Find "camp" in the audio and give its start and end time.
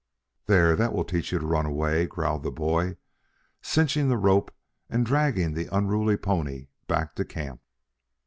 7.23-7.61